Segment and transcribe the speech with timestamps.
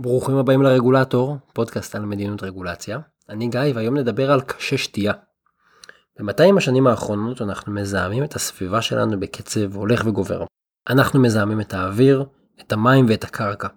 [0.00, 2.98] ברוכים הבאים לרגולטור, פודקאסט על מדיניות רגולציה.
[3.28, 5.12] אני גיא והיום נדבר על קשה שתייה.
[6.18, 10.44] ב-200 השנים האחרונות אנחנו מזהמים את הסביבה שלנו בקצב הולך וגובר.
[10.88, 12.24] אנחנו מזהמים את האוויר,
[12.60, 13.68] את המים ואת הקרקע.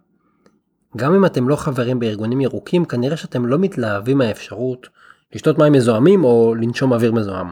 [0.97, 4.87] גם אם אתם לא חברים בארגונים ירוקים, כנראה שאתם לא מתלהבים מהאפשרות
[5.35, 7.51] לשתות מים מזוהמים או לנשום אוויר מזוהם.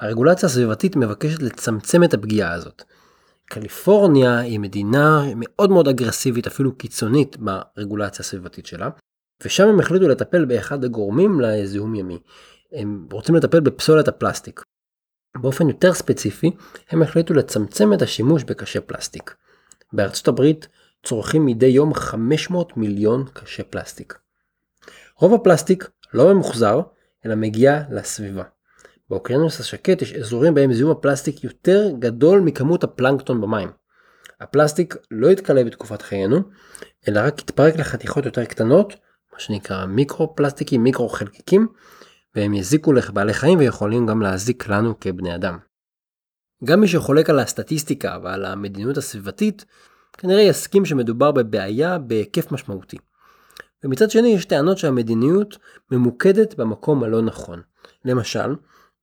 [0.00, 2.82] הרגולציה הסביבתית מבקשת לצמצם את הפגיעה הזאת.
[3.52, 8.88] קליפורניה היא מדינה מאוד מאוד אגרסיבית, אפילו קיצונית ברגולציה הסביבתית שלה,
[9.44, 12.18] ושם הם החליטו לטפל באחד הגורמים לזיהום ימי.
[12.72, 14.62] הם רוצים לטפל בפסולת הפלסטיק.
[15.36, 16.50] באופן יותר ספציפי,
[16.90, 19.34] הם החליטו לצמצם את השימוש בקשי פלסטיק.
[19.92, 20.68] בארצות הברית
[21.06, 24.18] צורכים מדי יום 500 מיליון קשי פלסטיק.
[25.18, 26.80] רוב הפלסטיק לא ממוחזר,
[27.26, 28.44] אלא מגיע לסביבה.
[29.12, 33.68] באוקיינוס השקט יש אזורים בהם זיהום הפלסטיק יותר גדול מכמות הפלנקטון במים.
[34.40, 36.40] הפלסטיק לא יתכלה בתקופת חיינו,
[37.08, 38.94] אלא רק יתפרק לחתיכות יותר קטנות,
[39.32, 41.66] מה שנקרא מיקרו פלסטיקים, מיקרו חלקיקים,
[42.34, 45.58] והם יזיקו לבעלי חיים ויכולים גם להזיק לנו כבני אדם.
[46.64, 49.64] גם מי שחולק על הסטטיסטיקה ועל המדיניות הסביבתית,
[50.18, 52.96] כנראה יסכים שמדובר בבעיה בהיקף משמעותי.
[53.84, 55.58] ומצד שני יש טענות שהמדיניות
[55.90, 57.62] ממוקדת במקום הלא נכון.
[58.04, 58.54] למשל,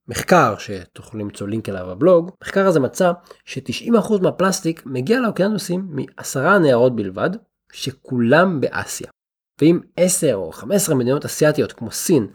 [0.09, 3.11] מחקר שתוכלו למצוא לינק אליו בבלוג, המחקר הזה מצא
[3.45, 7.29] ש-90% מהפלסטיק מגיע לאוקיינוסים מעשרה נהרות בלבד,
[7.71, 9.07] שכולם באסיה.
[9.61, 12.27] ואם 10 או 15 מדינות אסיאתיות כמו סין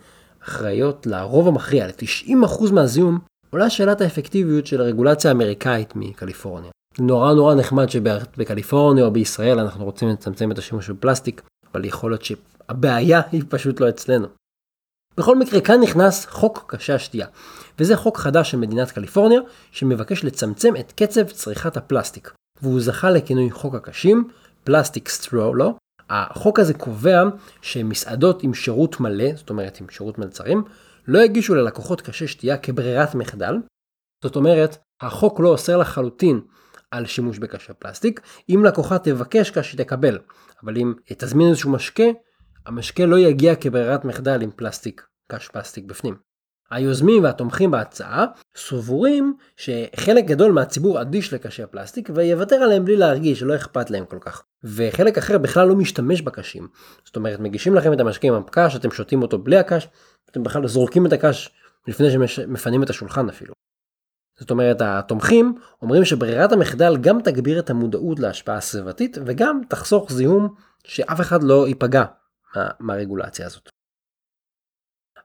[0.43, 3.19] אחראיות לרוב המכריע ל-90% מהזיהום,
[3.51, 6.71] עולה שאלת האפקטיביות של הרגולציה האמריקאית מקליפורניה.
[6.99, 12.25] נורא נורא נחמד שבקליפורניה או בישראל אנחנו רוצים לצמצם את השימוש בפלסטיק, אבל יכול להיות
[12.25, 14.27] שהבעיה היא פשוט לא אצלנו.
[15.17, 17.27] בכל מקרה כאן נכנס חוק קשי השתייה,
[17.79, 23.51] וזה חוק חדש של מדינת קליפורניה שמבקש לצמצם את קצב צריכת הפלסטיק, והוא זכה לכינוי
[23.51, 24.29] חוק הקשים,
[24.65, 25.75] פלסטיק לא.
[26.11, 27.23] החוק הזה קובע
[27.63, 30.65] שמסעדות עם שירות מלא, זאת אומרת עם שירות מלצרים,
[31.09, 33.57] לא יגישו ללקוחות קשי שתייה כברירת מחדל.
[34.25, 36.41] זאת אומרת, החוק לא אוסר לחלוטין
[36.91, 38.21] על שימוש בקשי פלסטיק.
[38.49, 40.19] אם לקוחה תבקש קש תקבל,
[40.63, 42.05] אבל אם תזמין איזשהו משקה,
[42.67, 46.34] המשקה לא יגיע כברירת מחדל עם פלסטיק, קש פלסטיק בפנים.
[46.71, 48.27] היוזמים והתומכים בהצעה
[48.57, 54.19] סבורים שחלק גדול מהציבור אדיש לקשי הפלסטיק ויוותר עליהם בלי להרגיש שלא אכפת להם כל
[54.21, 54.43] כך.
[54.65, 56.69] וחלק אחר בכלל לא משתמש בקשים.
[57.05, 59.89] זאת אומרת מגישים לכם את המשקה עם הקש, אתם שותים אותו בלי הקש,
[60.31, 61.51] אתם בכלל זורקים את הקש
[61.89, 63.55] לפני שמפנים את השולחן אפילו.
[64.41, 70.55] זאת אומרת התומכים אומרים שברירת המחדל גם תגביר את המודעות להשפעה הסביבתית וגם תחסוך זיהום
[70.85, 72.05] שאף אחד לא ייפגע
[72.57, 73.74] מה, מהרגולציה הזאת.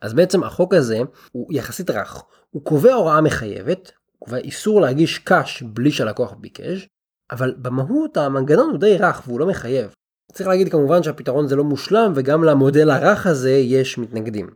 [0.01, 0.99] אז בעצם החוק הזה
[1.31, 6.87] הוא יחסית רך, הוא קובע הוראה מחייבת, הוא קובע איסור להגיש קאש בלי שהלקוח ביקש,
[7.31, 9.93] אבל במהות המנגנון הוא די רך והוא לא מחייב.
[10.33, 14.49] צריך להגיד כמובן שהפתרון זה לא מושלם וגם למודל הרך הזה יש מתנגדים.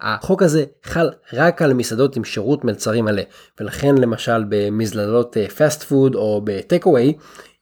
[0.00, 3.22] החוק הזה חל רק על מסעדות עם שירות מלצרים מלא,
[3.60, 7.14] ולכן למשל במזללות fast אה, food או ב take away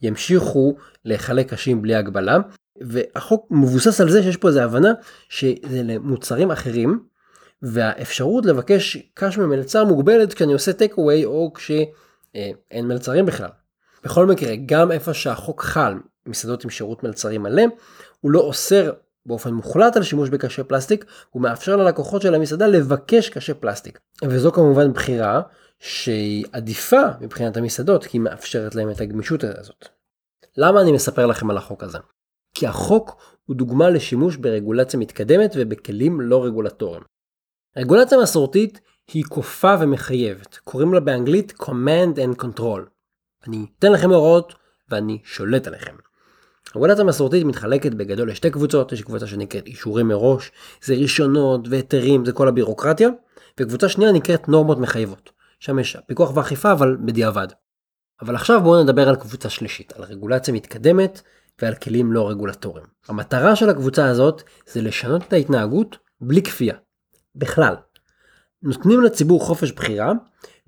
[0.03, 2.39] ימשיכו לחלק קשים בלי הגבלה,
[2.81, 4.93] והחוק מבוסס על זה שיש פה איזה הבנה
[5.29, 7.01] שזה למוצרים אחרים
[7.63, 13.51] והאפשרות לבקש קש ממלצר מוגבלת כשאני עושה take away או כשאין מלצרים בכלל.
[14.05, 15.95] בכל מקרה גם איפה שהחוק חל
[16.27, 17.63] מסעדות עם שירות מלצרים מלא
[18.21, 18.93] הוא לא אוסר
[19.27, 24.53] באופן מוחלט על שימוש בקשי פלסטיק הוא מאפשר ללקוחות של המסעדה לבקש קשי פלסטיק וזו
[24.53, 25.41] כמובן בחירה
[25.79, 29.89] שהיא עדיפה מבחינת המסעדות כי היא מאפשרת להם את הגמישות הזאת.
[30.57, 31.99] למה אני מספר לכם על החוק הזה?
[32.55, 37.03] כי החוק הוא דוגמה לשימוש ברגולציה מתקדמת ובכלים לא רגולטוריים.
[37.77, 38.81] רגולציה מסורתית
[39.13, 42.81] היא כופה ומחייבת, קוראים לה באנגלית command and control.
[43.47, 44.55] אני אתן לכם הוראות
[44.91, 45.95] ואני שולט עליכם.
[46.77, 50.53] רגולציה מסורתית מתחלקת בגדול לשתי קבוצות, יש קבוצה שנקראת אישורים מראש,
[50.83, 53.09] זה רישיונות והיתרים, זה כל הבירוקרטיה,
[53.61, 55.31] וקבוצה שנייה נקראת נורמות מחייבות.
[55.61, 57.49] שם יש פיקוח ואכיפה אבל בדיעבד.
[58.23, 61.23] אבל עכשיו בואו נדבר על קבוצה שלישית, על רגולציה מתקדמת
[61.63, 62.87] ועל כלים לא רגולטוריים.
[63.09, 66.75] המטרה של הקבוצה הזאת זה לשנות את ההתנהגות בלי כפייה.
[67.35, 67.75] בכלל.
[68.63, 70.13] נותנים לציבור חופש בחירה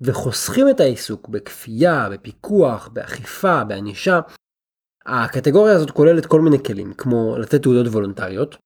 [0.01, 4.19] וחוסכים את העיסוק בכפייה, בפיקוח, באכיפה, בענישה.
[5.05, 8.57] הקטגוריה הזאת כוללת כל מיני כלים, כמו לתת תעודות וולונטריות.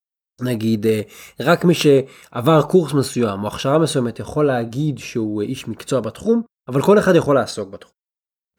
[0.41, 1.01] נגיד, אה,
[1.39, 6.81] רק מי שעבר קורס מסוים או הכשרה מסוימת יכול להגיד שהוא איש מקצוע בתחום, אבל
[6.81, 7.98] כל אחד יכול לעסוק בתחום.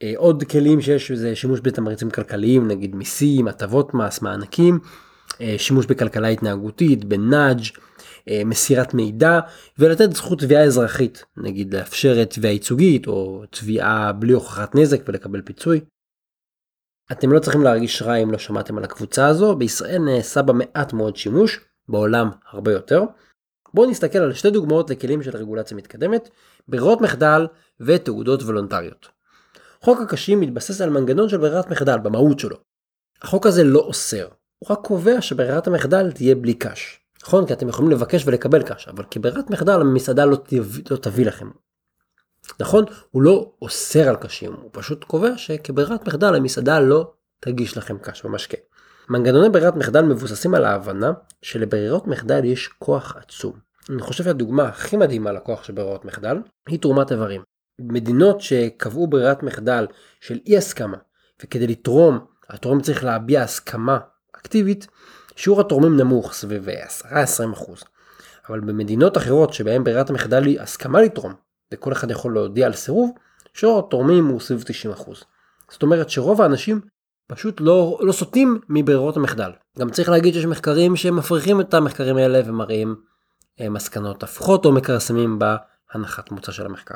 [0.02, 4.78] אה, עוד כלים שיש זה שימוש בתמריצים כלכליים נגיד מיסים הטבות מס מענקים
[5.40, 7.60] אה, שימוש בכלכלה התנהגותית בנאג'
[8.28, 9.40] אה, מסירת מידע
[9.78, 15.80] ולתת זכות תביעה אזרחית נגיד לאפשר תביעה ייצוגית או תביעה בלי הוכחת נזק ולקבל פיצוי.
[17.12, 20.92] אתם לא צריכים להרגיש רע אם לא שמעתם על הקבוצה הזו, בישראל נעשה בה מעט
[20.92, 23.02] מאוד שימוש, בעולם הרבה יותר.
[23.74, 26.28] בואו נסתכל על שתי דוגמאות לכלים של רגולציה מתקדמת,
[26.68, 27.46] ברירות מחדל
[27.80, 29.19] ותעודות וולונטריות.
[29.84, 32.56] חוק הקשים מתבסס על מנגנון של ברירת מחדל במהות שלו.
[33.22, 34.28] החוק הזה לא אוסר,
[34.58, 37.00] הוא רק קובע שברירת המחדל תהיה בלי קש.
[37.22, 37.46] נכון?
[37.46, 41.50] כי אתם יכולים לבקש ולקבל קש, אבל כברירת מחדל המסעדה לא, תביא, לא תביא לכם.
[42.60, 42.84] נכון?
[43.10, 48.22] הוא לא אוסר על קשים, הוא פשוט קובע שכברירת מחדל המסעדה לא תגיש לכם קש
[48.26, 48.56] במשקה.
[49.08, 51.12] מנגנוני ברירת מחדל מבוססים על ההבנה
[51.42, 53.52] שלברירות מחדל יש כוח עצום.
[53.90, 56.36] אני חושב שהדוגמה הכי מדהימה לכוח של ברירות מחדל
[56.68, 57.42] היא תרומת איברים.
[57.80, 59.86] מדינות שקבעו ברירת מחדל
[60.20, 60.96] של אי הסכמה
[61.42, 62.18] וכדי לתרום
[62.48, 63.98] התורם צריך להביע הסכמה
[64.36, 64.86] אקטיבית
[65.36, 67.12] שיעור התורמים נמוך סביב 10-20%.
[68.48, 71.34] אבל במדינות אחרות שבהן ברירת המחדל היא הסכמה לתרום
[71.74, 73.10] וכל אחד יכול להודיע על סירוב
[73.54, 74.64] שיעור התורמים הוא סביב
[74.96, 75.10] 90%.
[75.70, 76.80] זאת אומרת שרוב האנשים
[77.26, 79.50] פשוט לא, לא סוטים מברירות המחדל.
[79.78, 82.96] גם צריך להגיד שיש מחקרים שמפריחים את המחקרים האלה ומראים
[83.60, 86.94] אה, מסקנות הפוכות או מכרסמים בהנחת מוצא של המחקר.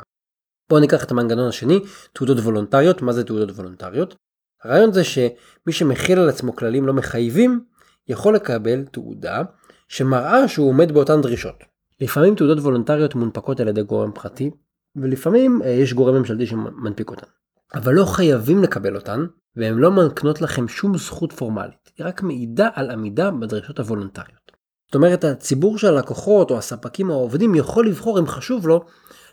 [0.69, 1.79] בואו ניקח את המנגנון השני,
[2.13, 3.01] תעודות וולונטריות.
[3.01, 4.15] מה זה תעודות וולונטריות?
[4.63, 7.63] הרעיון זה שמי שמכיל על עצמו כללים לא מחייבים,
[8.07, 9.41] יכול לקבל תעודה
[9.87, 11.55] שמראה שהוא עומד באותן דרישות.
[12.01, 14.51] לפעמים תעודות וולונטריות מונפקות על ידי גורם פרטי,
[14.95, 17.27] ולפעמים אה, יש גורם ממשלתי שמנפיק אותן.
[17.75, 19.25] אבל לא חייבים לקבל אותן,
[19.55, 24.51] והן לא מקנות לכם שום זכות פורמלית, היא רק מעידה על עמידה בדרישות הוולונטריות.
[24.87, 28.85] זאת אומרת, הציבור של הלקוחות או הספקים או העובדים יכול לבחור אם חשוב לו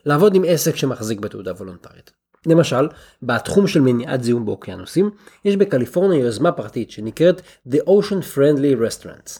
[0.07, 2.11] לעבוד עם עסק שמחזיק בתעודה וולונטרית.
[2.47, 2.89] למשל,
[3.23, 5.11] בתחום של מניעת זיהום באוקיינוסים,
[5.45, 9.39] יש בקליפורניה יוזמה פרטית שנקראת The Ocean Friendly Restaurants.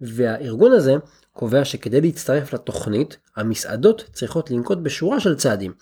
[0.00, 0.94] והארגון הזה
[1.32, 5.72] קובע שכדי להצטרף לתוכנית, המסעדות צריכות לנקוט בשורה של צעדים.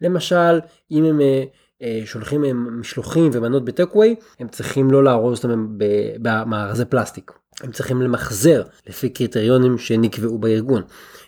[0.00, 1.44] למשל, אם הם אה,
[1.82, 5.78] אה, שולחים הם משלוחים ומנות בטקווי, הם צריכים לא לארוז אותם
[6.22, 7.32] במארזי פלסטיק.
[7.62, 10.82] הם צריכים למחזר לפי קריטריונים שנקבעו בארגון.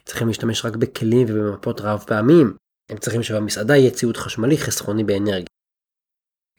[0.05, 2.57] צריכים להשתמש רק בכלים ובמפות רב פעמיים.
[2.91, 5.47] הם צריכים שבמסעדה יהיה ציוד חשמלי חסכוני באנרגיה.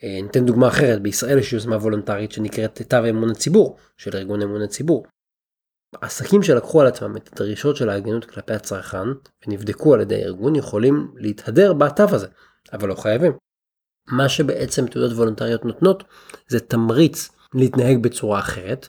[0.03, 4.61] אה, ניתן דוגמה אחרת, בישראל יש יוזמה וולונטרית שנקראת תו אמון הציבור, של ארגון אמון
[4.61, 5.05] הציבור.
[6.01, 9.07] עסקים שלקחו על עצמם את הדרישות של ההגינות כלפי הצרכן
[9.47, 12.27] ונבדקו על ידי הארגון יכולים להתהדר בתו הזה,
[12.73, 13.31] אבל לא חייבים.
[14.07, 16.03] מה שבעצם תעודות וולונטריות נותנות
[16.47, 18.87] זה תמריץ להתנהג בצורה אחרת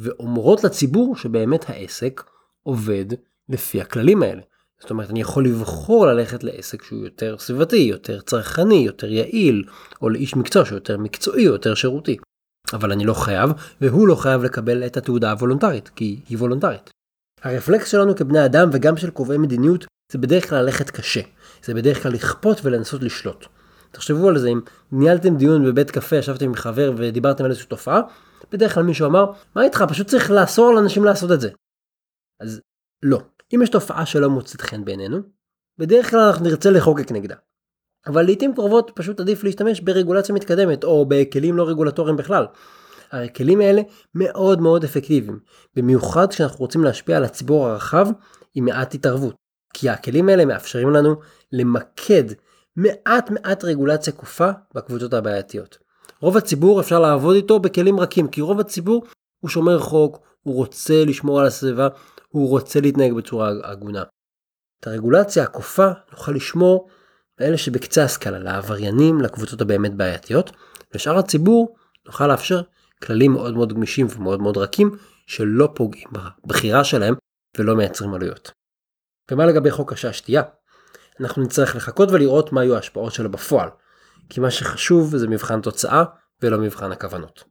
[0.00, 2.24] ואומרות לציבור שבאמת העסק
[2.62, 3.04] עובד
[3.48, 4.42] לפי הכללים האלה.
[4.80, 9.64] זאת אומרת אני יכול לבחור ללכת לעסק שהוא יותר סביבתי, יותר צרכני, יותר יעיל,
[10.02, 12.16] או לאיש מקצוע שהוא יותר מקצועי יותר שירותי.
[12.72, 13.50] אבל אני לא חייב,
[13.80, 16.90] והוא לא חייב לקבל את התעודה הוולונטרית, כי היא וולונטרית.
[17.42, 21.20] הרפלקס שלנו כבני אדם וגם של קובעי מדיניות זה בדרך כלל ללכת קשה.
[21.64, 23.46] זה בדרך כלל לכפות ולנסות לשלוט.
[23.90, 24.60] תחשבו על זה, אם
[24.92, 28.00] ניהלתם דיון בבית קפה, ישבתם עם חבר ודיברתם על איזושהי תופעה,
[28.52, 31.50] בדרך כלל מישהו אמר, מה איתך, פשוט צריך לאסור לאנשים לעשות את זה.
[32.40, 32.60] אז
[33.02, 33.20] לא.
[33.54, 35.18] אם יש תופעה שלא מוצאת חן בעינינו,
[35.78, 37.36] בדרך כלל אנחנו נרצה לחוקק נגדה.
[38.06, 42.46] אבל לעיתים קרובות פשוט עדיף להשתמש ברגולציה מתקדמת או בכלים לא רגולטוריים בכלל.
[43.12, 43.82] הכלים האלה
[44.14, 45.38] מאוד מאוד אפקטיביים,
[45.76, 48.06] במיוחד כשאנחנו רוצים להשפיע על הציבור הרחב
[48.54, 49.34] עם מעט התערבות.
[49.74, 51.14] כי הכלים האלה מאפשרים לנו
[51.52, 52.24] למקד
[52.76, 55.78] מעט מעט רגולציה כופה בקבוצות הבעייתיות.
[56.20, 59.04] רוב הציבור אפשר לעבוד איתו בכלים רכים, כי רוב הציבור
[59.40, 61.88] הוא שומר חוק, הוא רוצה לשמור על הסביבה,
[62.28, 64.02] הוא רוצה להתנהג בצורה הגונה.
[64.80, 66.88] את הרגולציה הכופה נוכל לשמור
[67.40, 70.50] לאלה שבקצה הסקאלה, לעבריינים, לקבוצות הבאמת בעייתיות,
[70.94, 71.76] ושאר הציבור
[72.06, 72.62] נוכל לאפשר
[73.02, 76.08] כללים מאוד מאוד גמישים ומאוד מאוד רכים, שלא פוגעים
[76.44, 77.14] בבחירה שלהם
[77.58, 78.50] ולא מייצרים עלויות.
[79.30, 80.42] ומה לגבי חוק השתייה?
[81.20, 83.68] אנחנו נצטרך לחכות ולראות מה יהיו ההשפעות שלו בפועל,
[84.28, 86.04] כי מה שחשוב זה מבחן תוצאה
[86.42, 87.44] ולא מבחן הכוונות.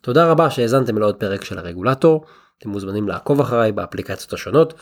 [0.00, 2.24] תודה רבה שהאזנתם לעוד פרק של הרגולטור,
[2.58, 4.74] אתם מוזמנים לעקוב אחריי באפליקציות השונות,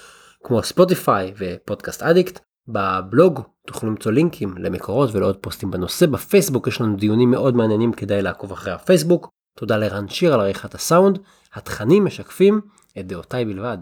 [0.45, 2.39] כמו ספוטיפיי ופודקאסט אדיקט,
[2.69, 8.23] בבלוג תוכלו למצוא לינקים למקורות ולעוד פוסטים בנושא, בפייסבוק יש לנו דיונים מאוד מעניינים כדאי
[8.23, 11.19] לעקוב אחרי הפייסבוק, תודה לרן שיר על עריכת הסאונד,
[11.55, 12.61] התכנים משקפים
[12.99, 13.79] את דעותיי בלבד.